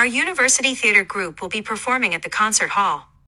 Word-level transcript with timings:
Our 0.00 0.06
university 0.06 0.74
theater 0.74 1.04
group 1.04 1.42
will 1.42 1.50
be 1.50 1.60
performing 1.60 2.14
at 2.14 2.22
the 2.22 2.30
concert 2.30 2.70
hall. 2.70 3.09